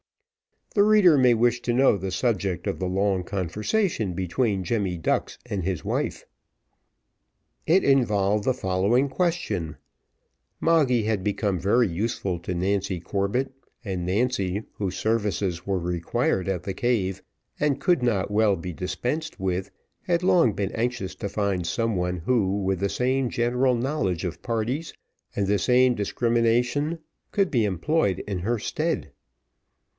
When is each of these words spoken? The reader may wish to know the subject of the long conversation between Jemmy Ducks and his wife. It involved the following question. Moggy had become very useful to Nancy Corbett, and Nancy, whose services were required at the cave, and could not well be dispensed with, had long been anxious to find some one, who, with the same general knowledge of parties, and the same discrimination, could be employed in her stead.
The 0.73 0.83
reader 0.83 1.15
may 1.17 1.33
wish 1.35 1.61
to 1.63 1.73
know 1.73 1.95
the 1.97 2.09
subject 2.11 2.65
of 2.65 2.79
the 2.79 2.87
long 2.87 3.23
conversation 3.23 4.13
between 4.13 4.63
Jemmy 4.63 4.97
Ducks 4.97 5.37
and 5.45 5.63
his 5.63 5.83
wife. 5.85 6.25
It 7.67 7.83
involved 7.83 8.45
the 8.45 8.53
following 8.53 9.09
question. 9.09 9.75
Moggy 10.61 11.03
had 11.03 11.25
become 11.25 11.59
very 11.59 11.87
useful 11.87 12.39
to 12.39 12.55
Nancy 12.55 12.99
Corbett, 13.01 13.51
and 13.83 14.05
Nancy, 14.05 14.63
whose 14.75 14.97
services 14.97 15.67
were 15.67 15.77
required 15.77 16.47
at 16.47 16.63
the 16.63 16.73
cave, 16.73 17.21
and 17.59 17.81
could 17.81 18.01
not 18.01 18.31
well 18.31 18.55
be 18.55 18.71
dispensed 18.73 19.39
with, 19.39 19.69
had 20.03 20.23
long 20.23 20.53
been 20.53 20.71
anxious 20.71 21.13
to 21.15 21.29
find 21.29 21.67
some 21.67 21.95
one, 21.97 22.17
who, 22.19 22.63
with 22.63 22.79
the 22.79 22.89
same 22.89 23.29
general 23.29 23.75
knowledge 23.75 24.23
of 24.23 24.41
parties, 24.41 24.93
and 25.35 25.45
the 25.45 25.59
same 25.59 25.93
discrimination, 25.93 26.97
could 27.31 27.51
be 27.51 27.65
employed 27.65 28.19
in 28.25 28.39
her 28.39 28.57
stead. 28.57 29.11